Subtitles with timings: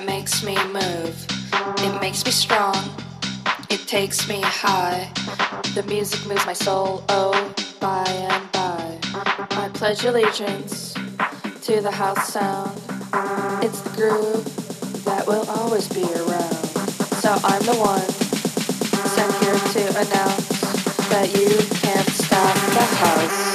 [0.00, 1.26] that makes me move.
[1.84, 2.76] It makes me strong.
[3.68, 5.10] It takes me high.
[5.74, 7.32] The music moves my soul, oh,
[7.80, 8.98] by and by.
[9.50, 10.94] I pledge allegiance
[11.62, 12.80] to the house sound.
[13.62, 16.66] It's the groove that will always be around.
[17.22, 18.08] So I'm the one
[19.10, 20.48] sent here to announce
[21.10, 21.48] that you
[21.80, 23.49] can't stop the house.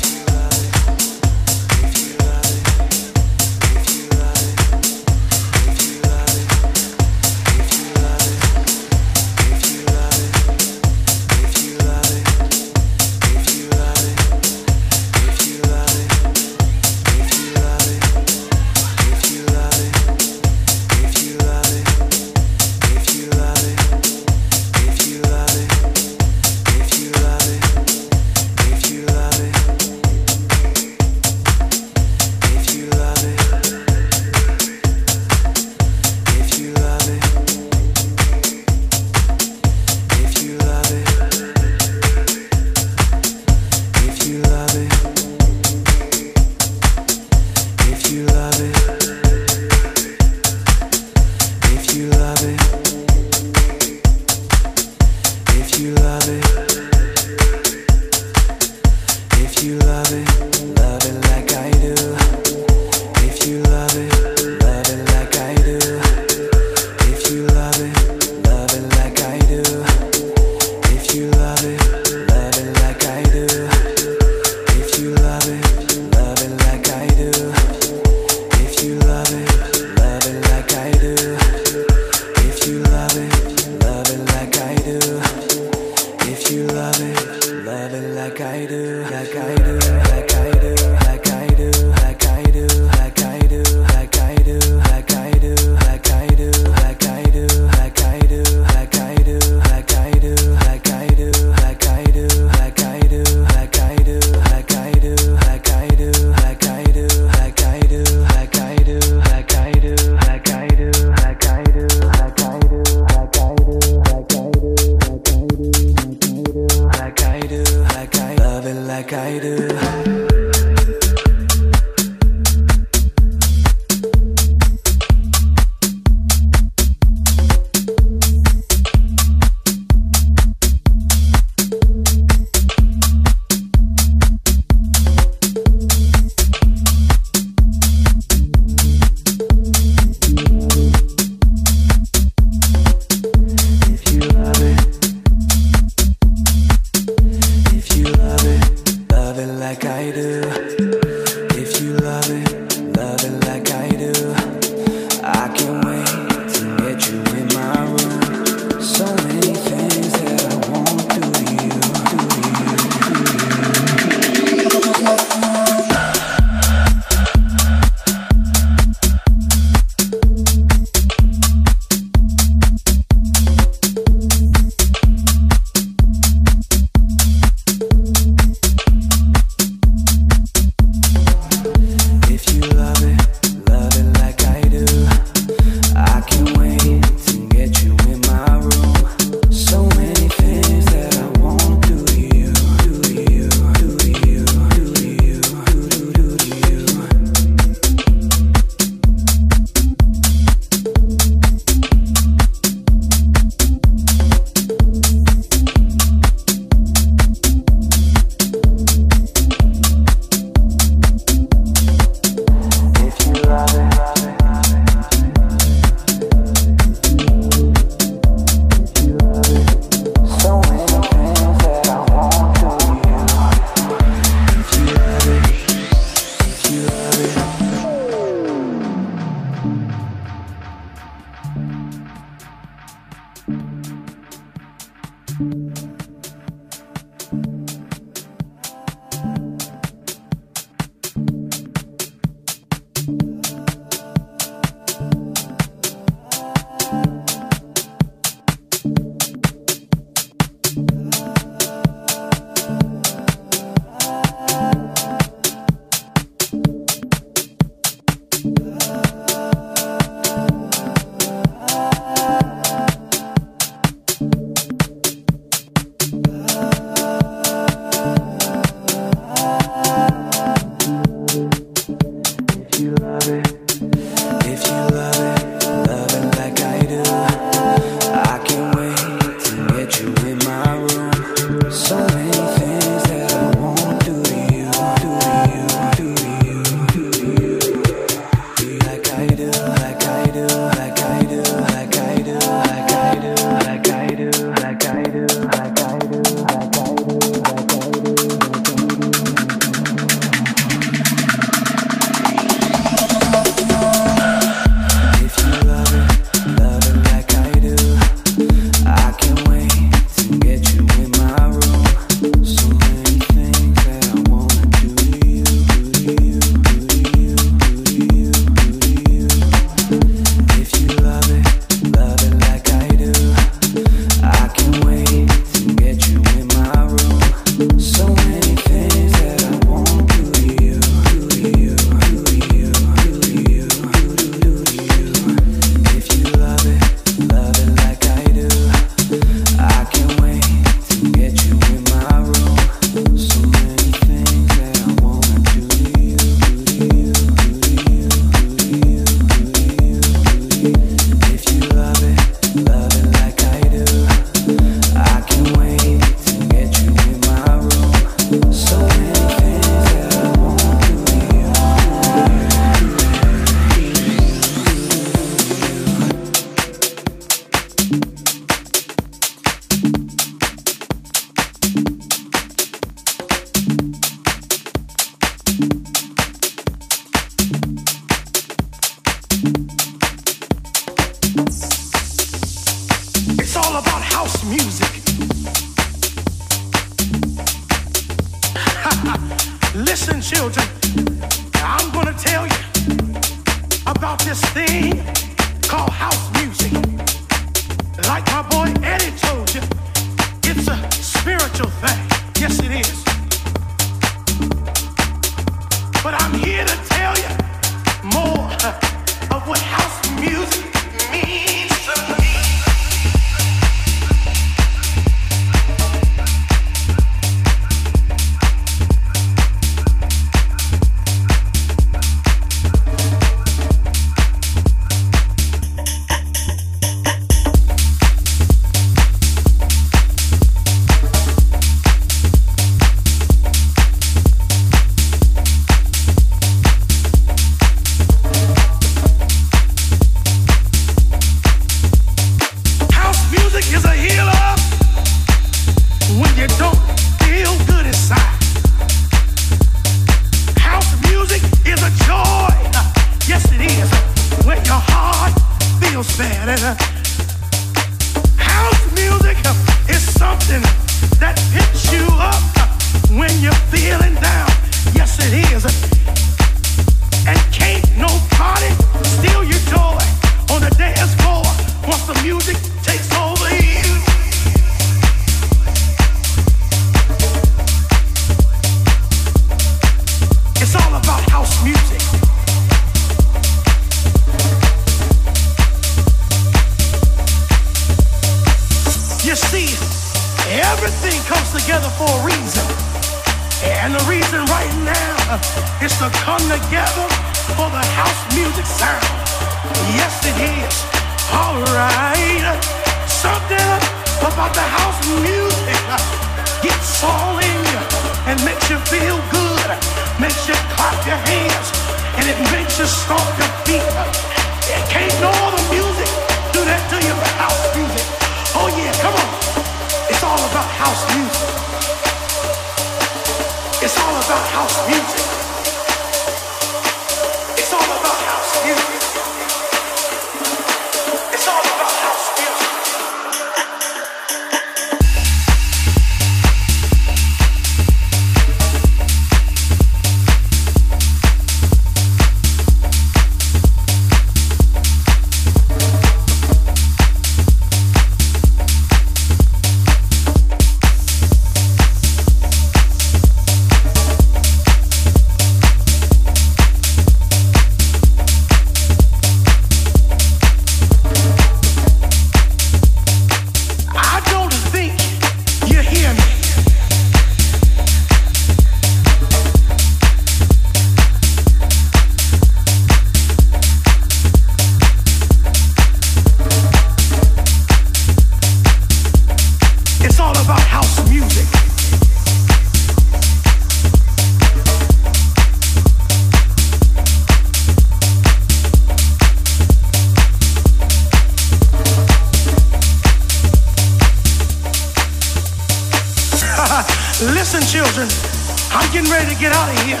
[599.44, 600.00] Get out of here,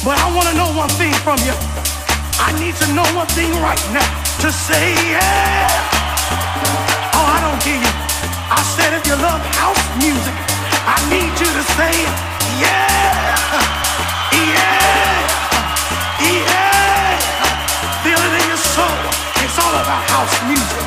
[0.00, 1.52] but I want to know one thing from you.
[2.40, 4.08] I need to know one thing right now
[4.40, 5.68] to say yeah.
[7.12, 7.94] Oh, I don't hear you.
[8.48, 10.32] I said if you love house music,
[10.88, 11.92] I need you to say
[12.64, 13.28] yeah,
[14.56, 15.20] yeah,
[16.24, 17.12] yeah.
[18.00, 19.00] Feel it in your soul.
[19.44, 20.86] It's all about house music.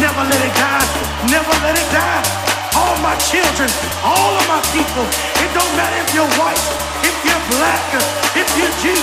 [0.00, 0.88] Never let it die.
[1.28, 2.49] Never let it die
[2.80, 3.68] all my children,
[4.00, 5.04] all of my people.
[5.44, 6.64] It don't matter if you're white,
[7.04, 7.84] if you're black,
[8.32, 9.00] if you're Jew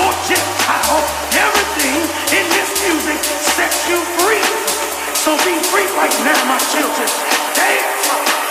[0.00, 1.00] or Gentile.
[1.32, 1.96] Everything
[2.36, 4.44] in this music sets you free.
[5.16, 7.08] So be free right now, my children.
[7.56, 8.43] Dance,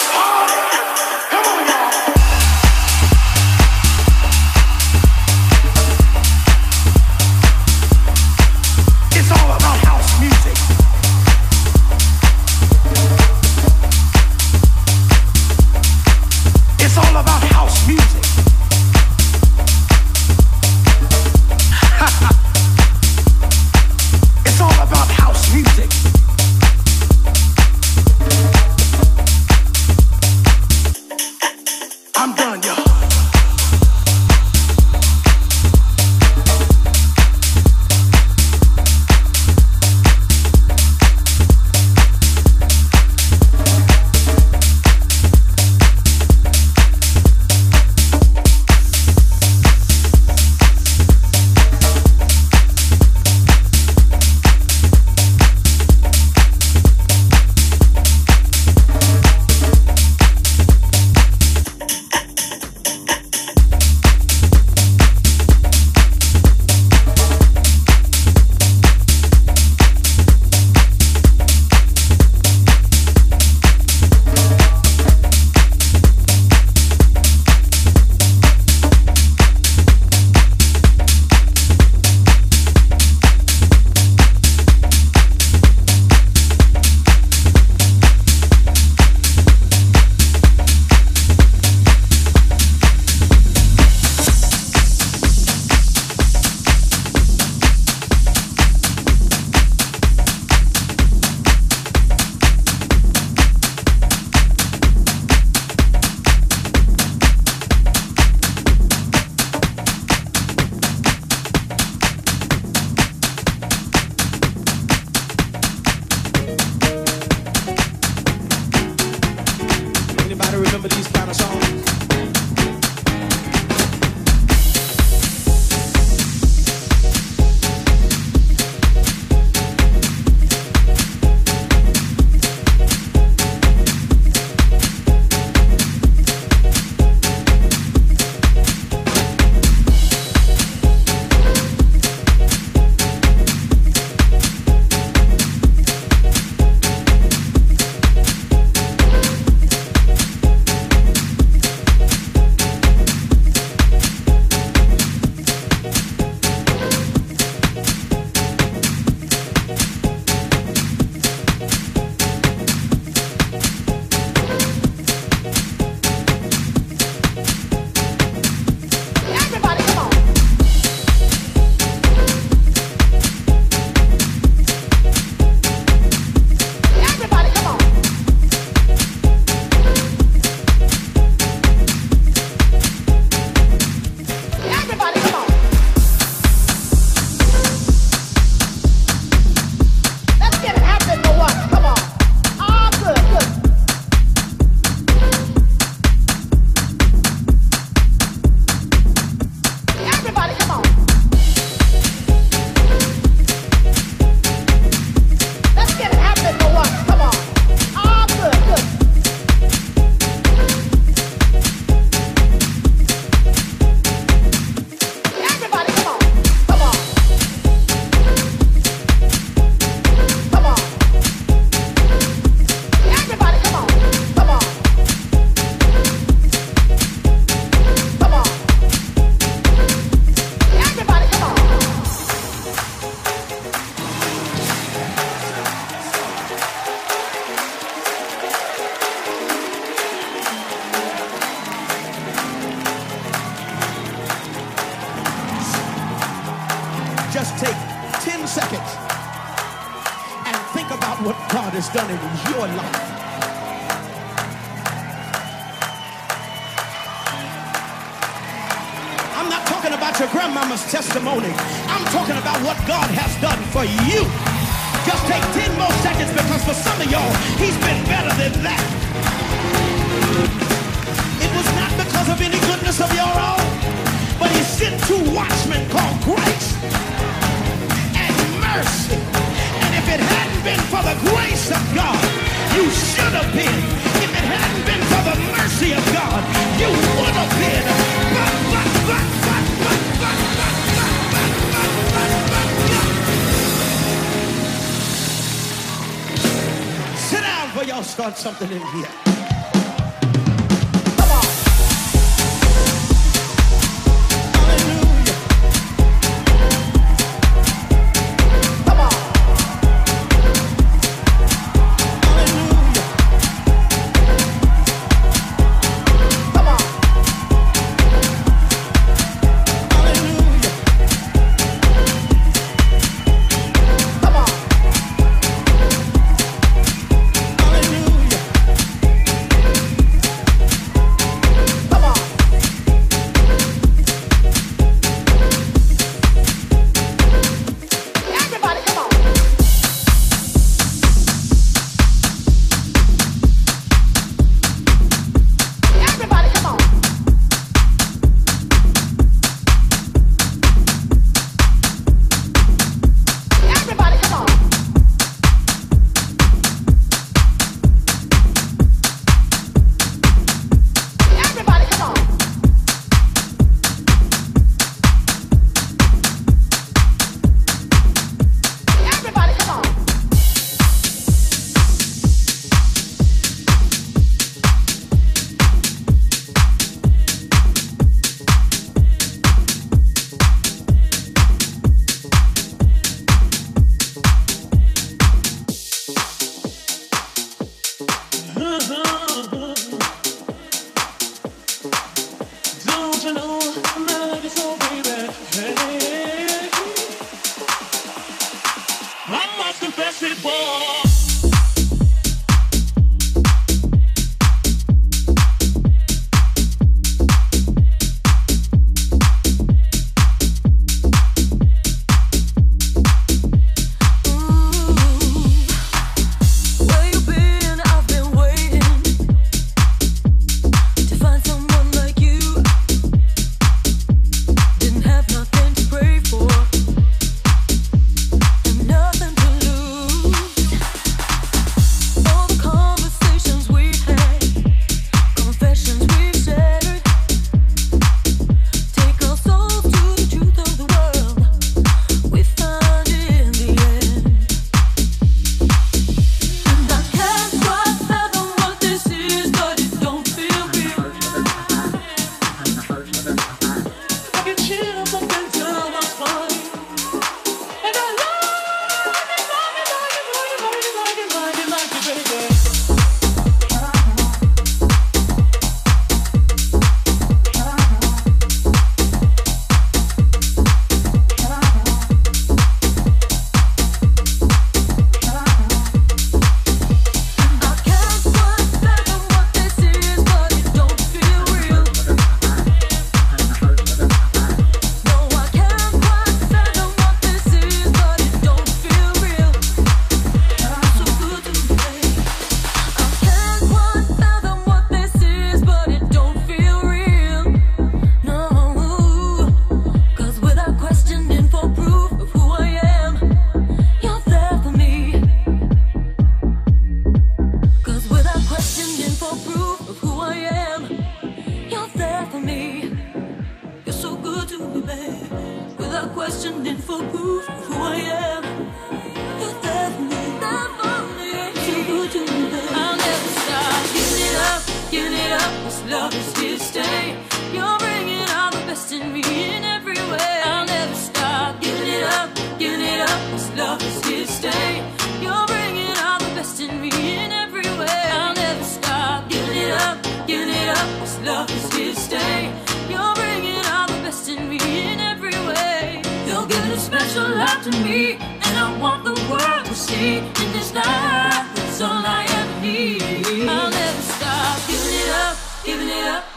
[525.89, 527.17] love is here to stay.
[527.53, 530.41] You're bringing out the best in me in every way.
[530.45, 533.19] I'll never stop giving it up, giving it up.
[533.31, 534.83] This love is here to stay.
[535.21, 538.01] You're bringing out the best in me in every way.
[538.11, 540.87] I'll never stop giving it up, giving it up.
[541.01, 542.51] This love is here to stay.
[542.89, 546.01] You're bringing out the best in me in every way.
[546.27, 550.42] You're giving a special love to me, and I want the world to see.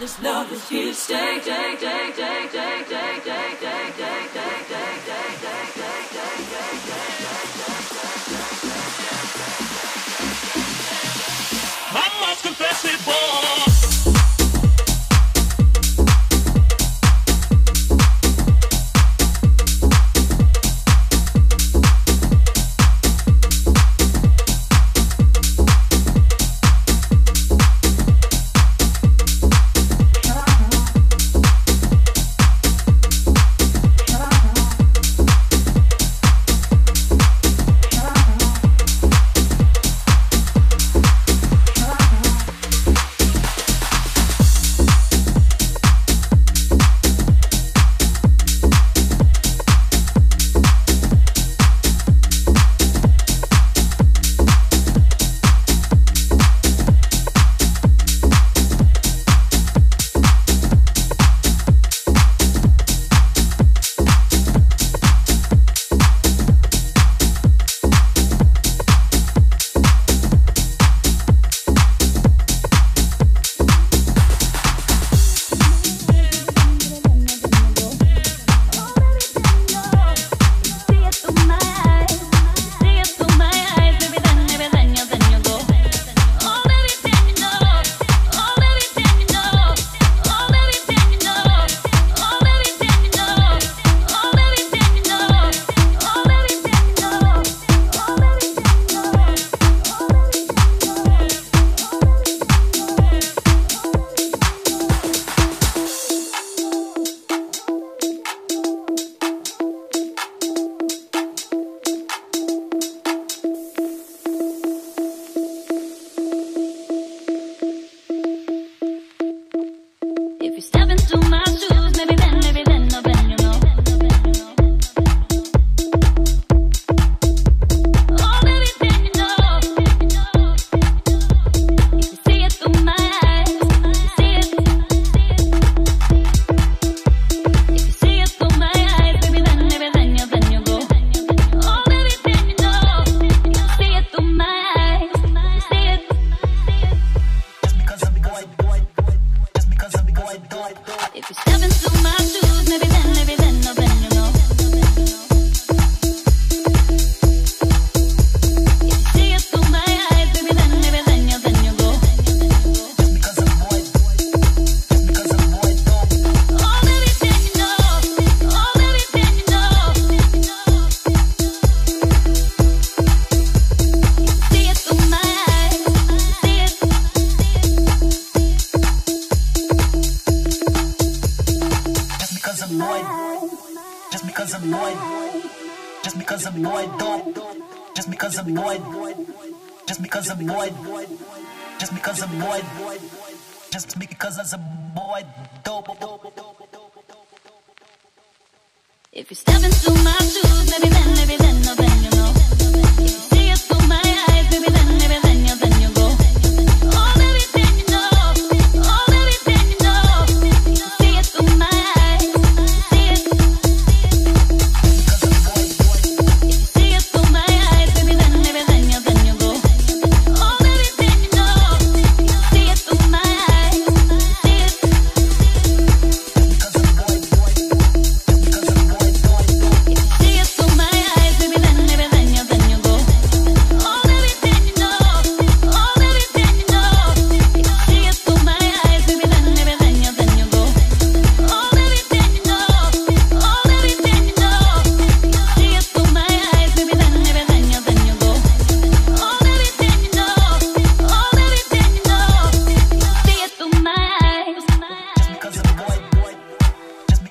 [0.07, 1.41] This love is here to stay.
[1.41, 3.26] stay, stay, stay, stay, stay,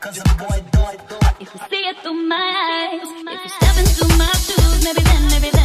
[0.05, 1.41] Cause the boy don't.
[1.41, 5.27] If you see it through my eyes, if you step into my shoes, maybe then,
[5.31, 5.64] maybe then.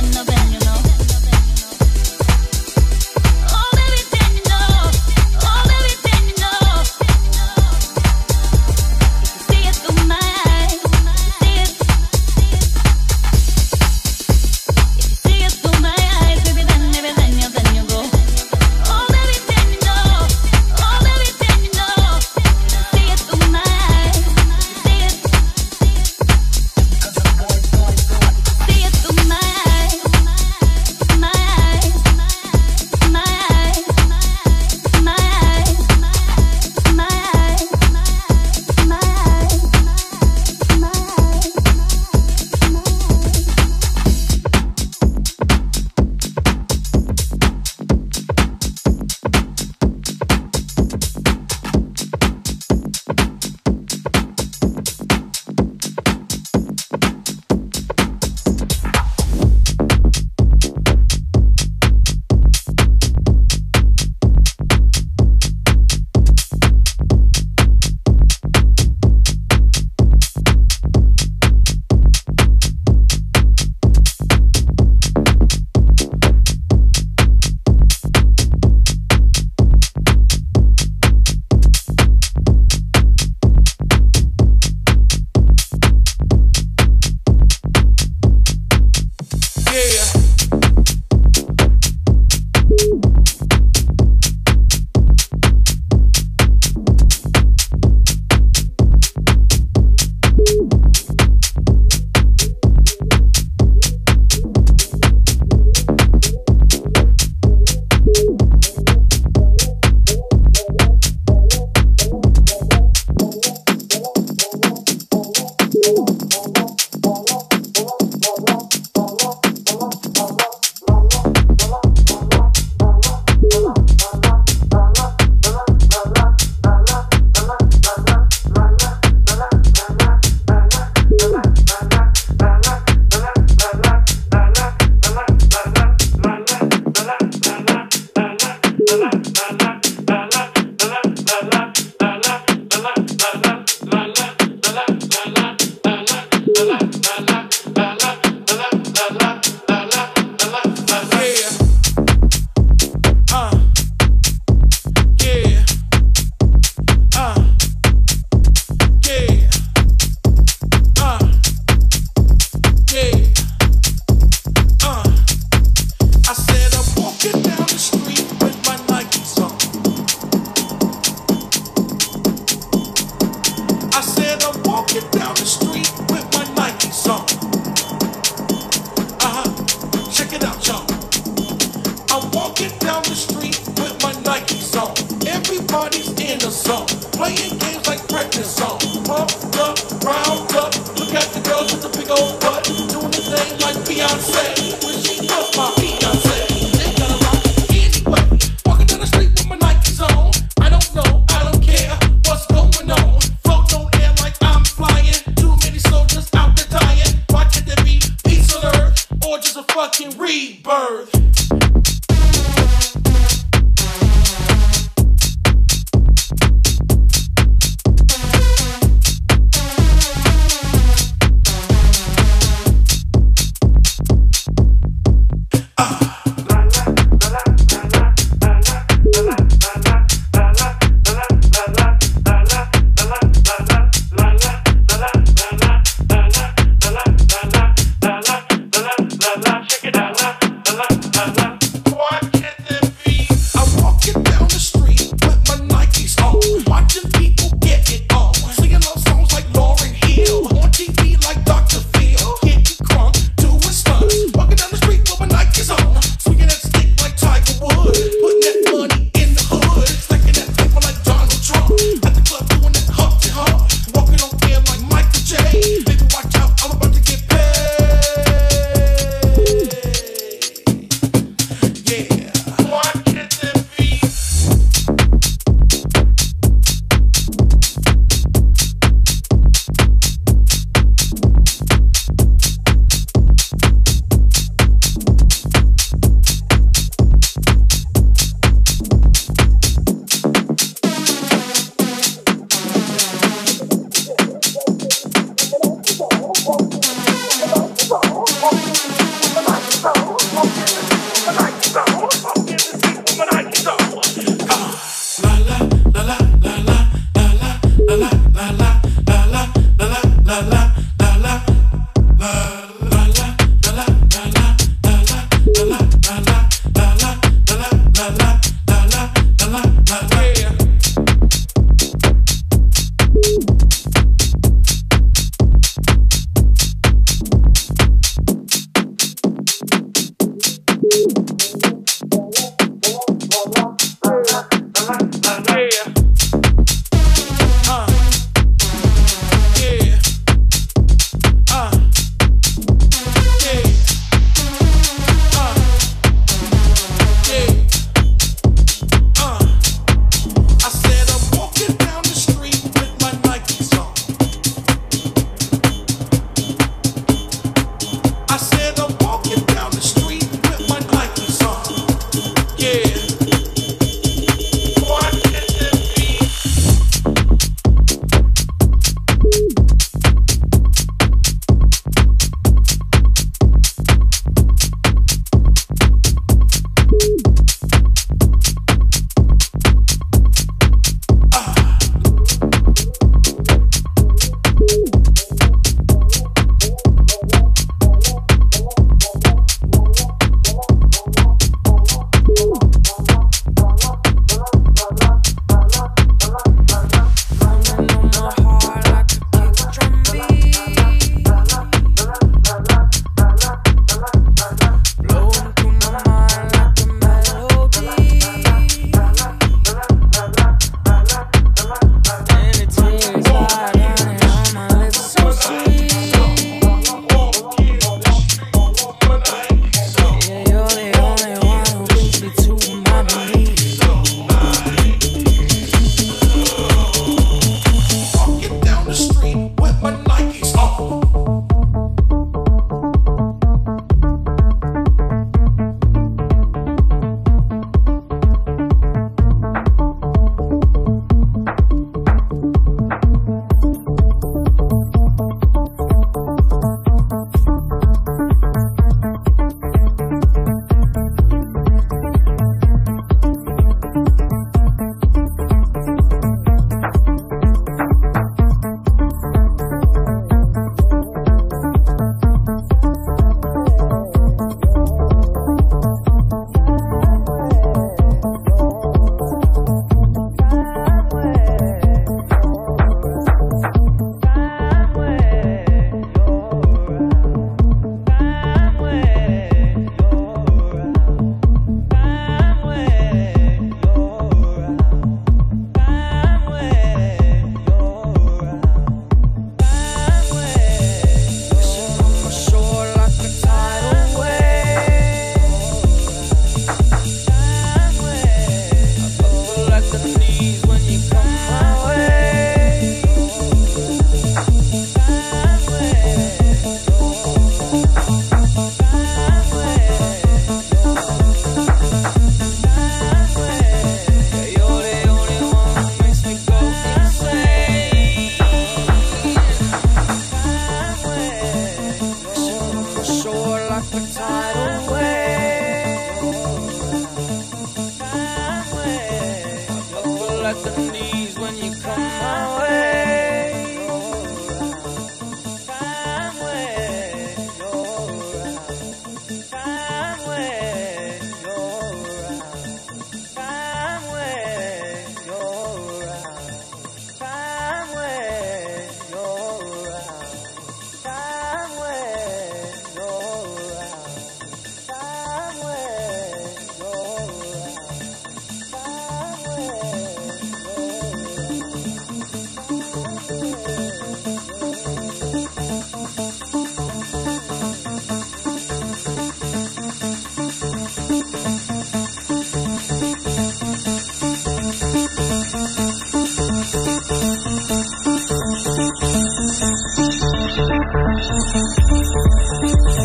[578.62, 579.00] Thank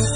[0.10, 0.15] you.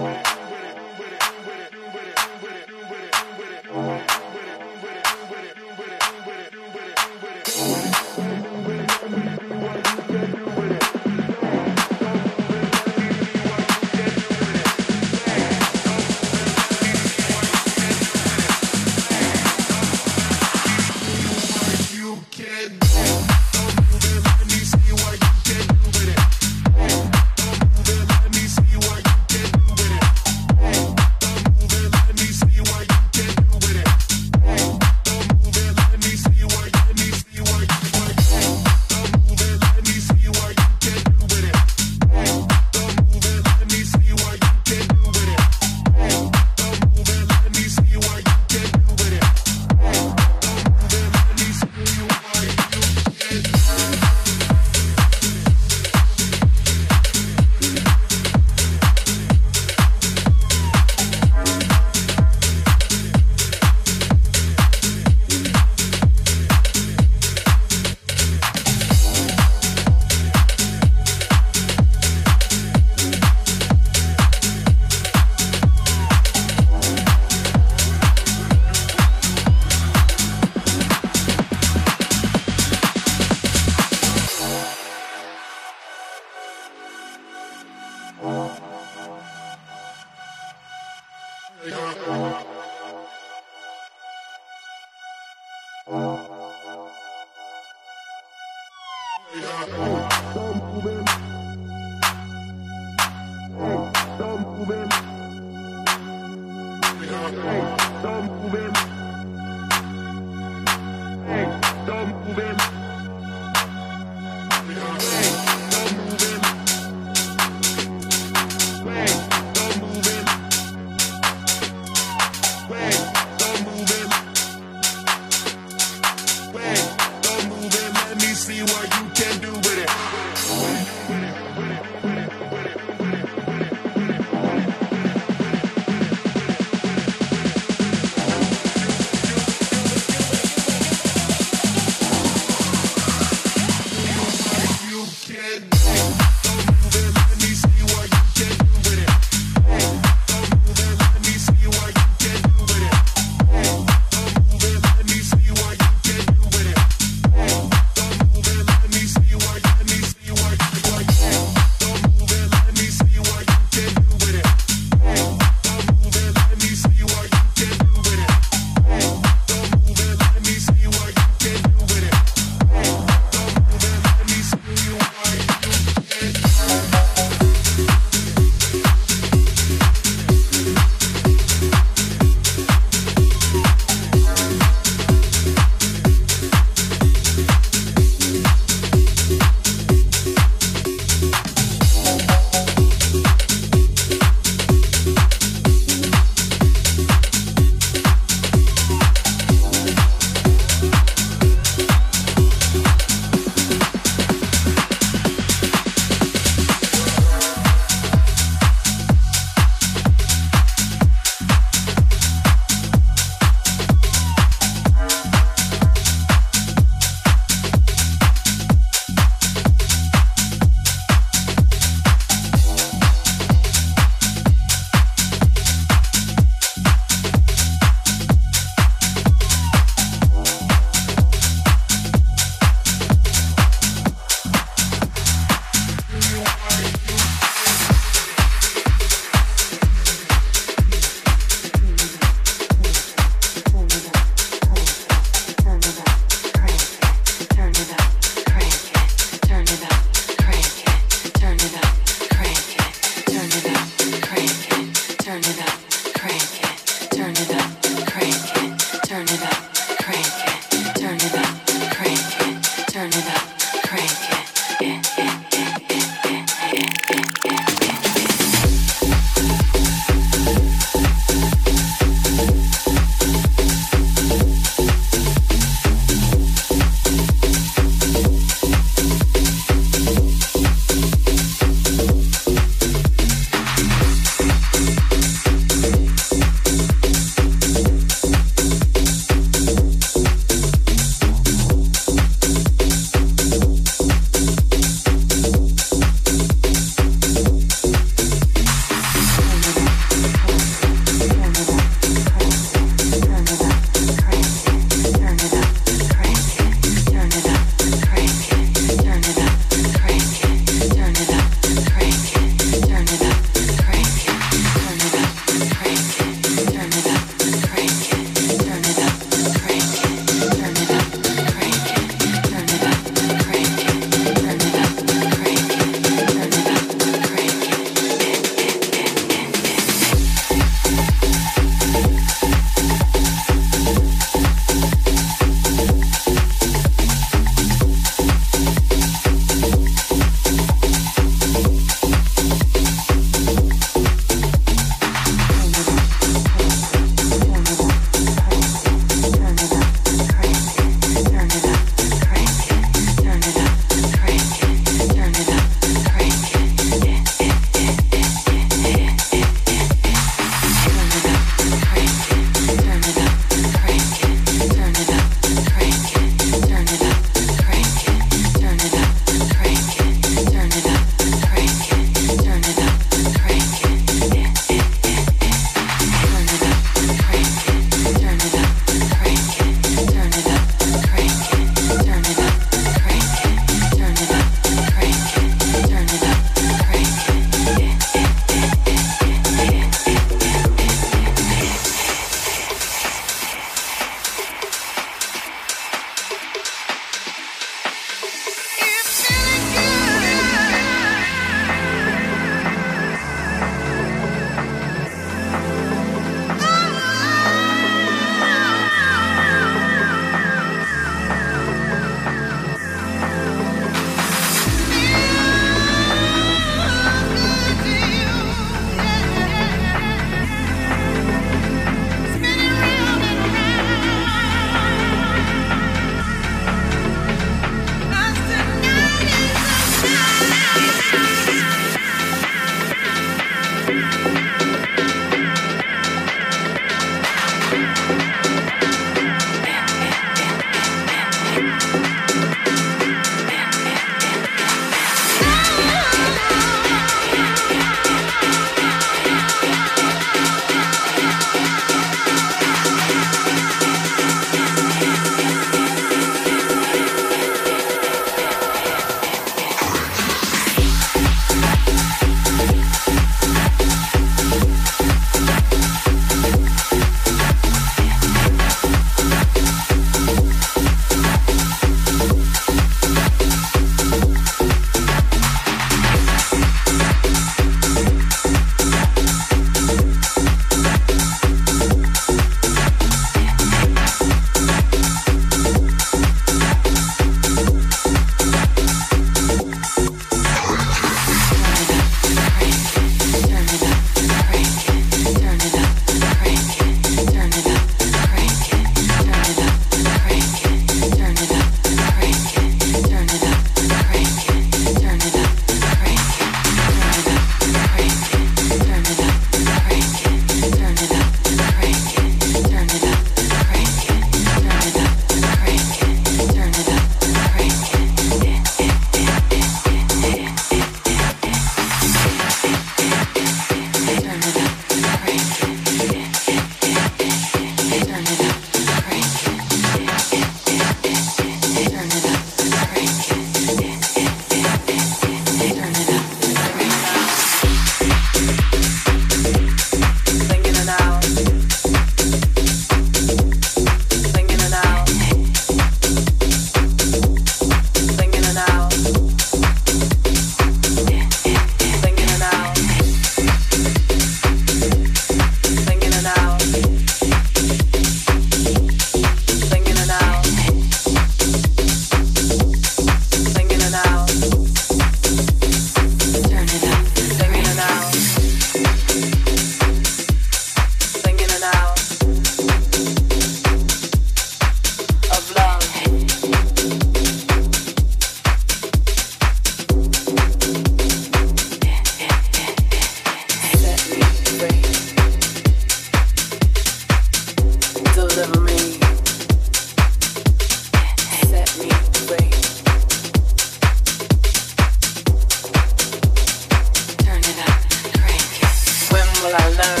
[599.53, 600.00] all I learned.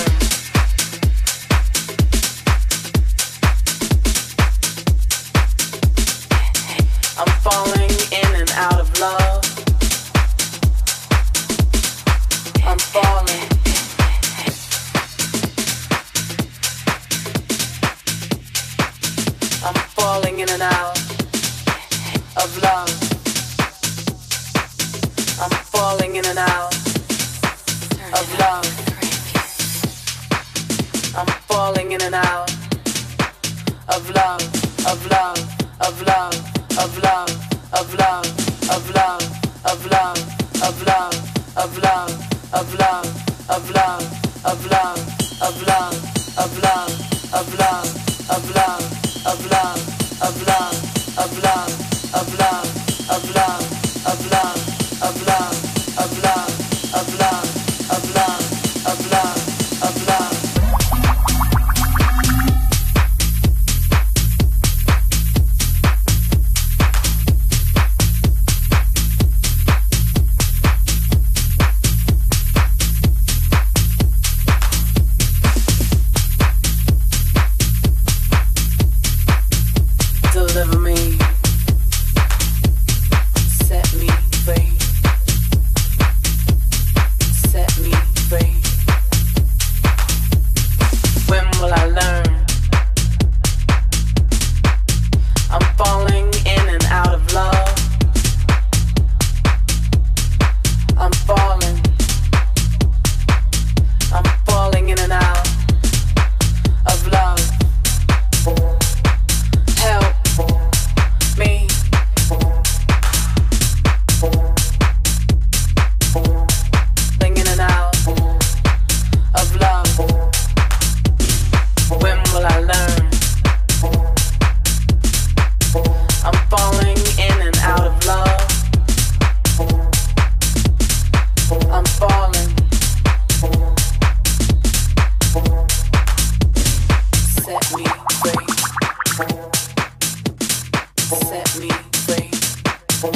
[143.01, 143.09] Set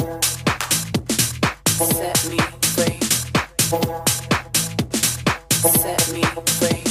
[2.28, 2.38] me
[2.74, 2.98] free.
[5.62, 6.22] Set me
[6.58, 6.82] free.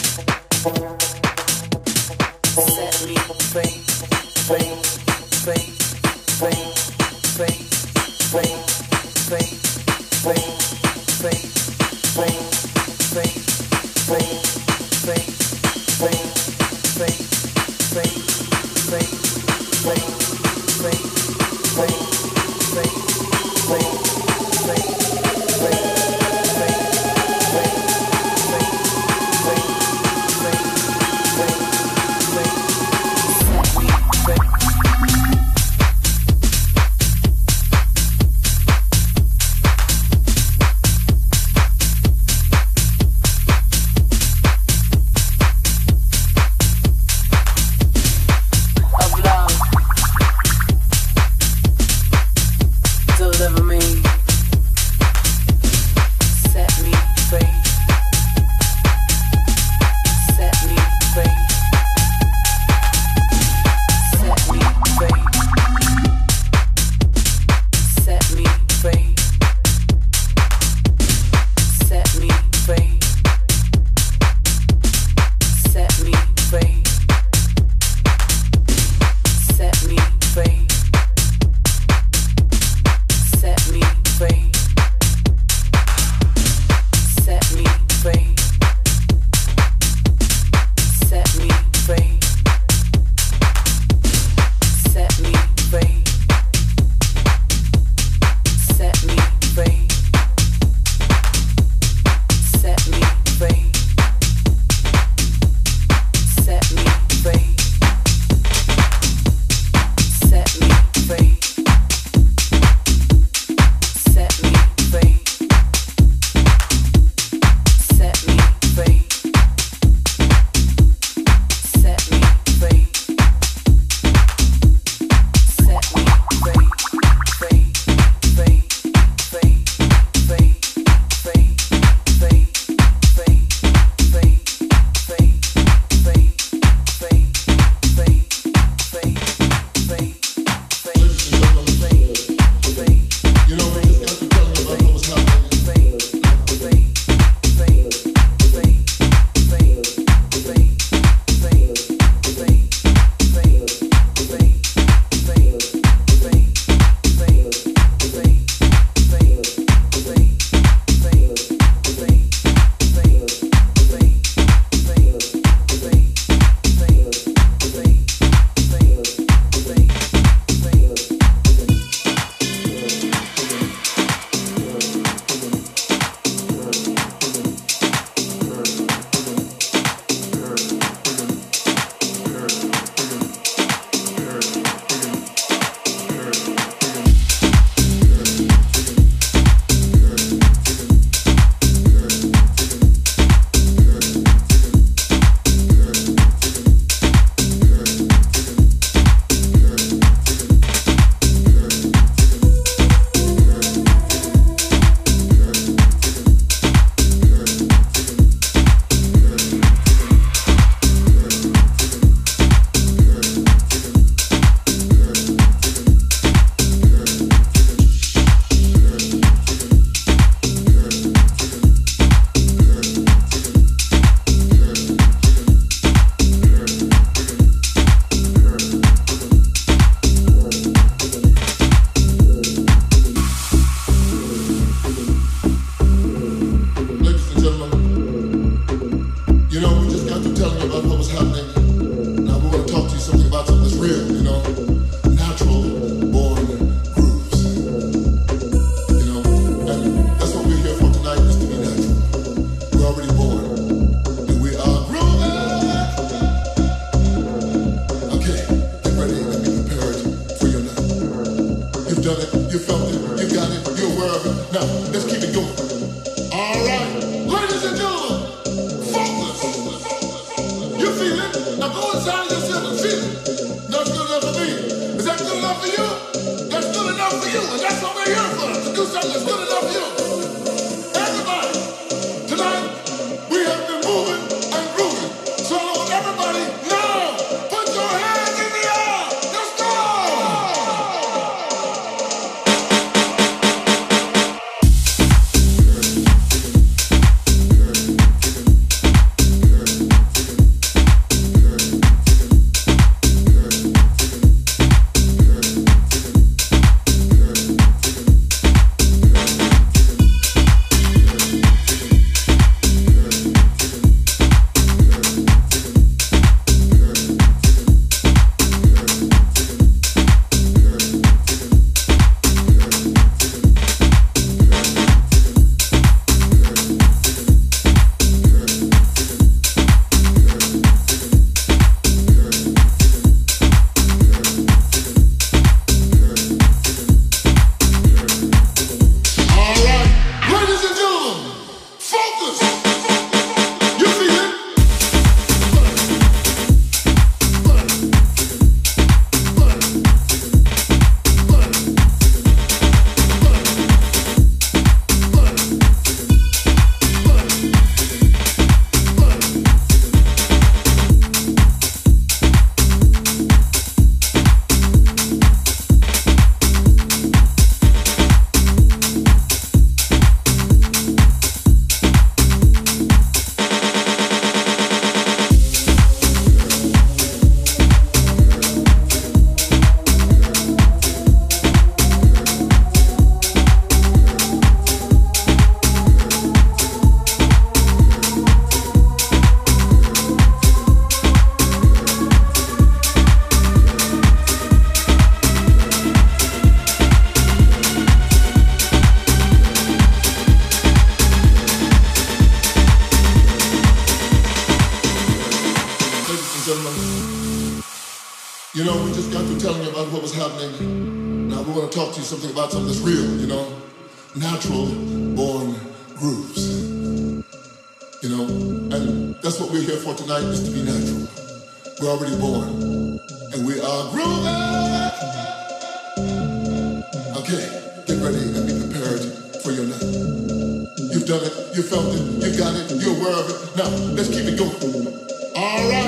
[431.20, 433.56] done it, you felt it, you got it, you're aware of it.
[433.56, 434.88] Now, let's keep it going.
[435.36, 435.85] All right.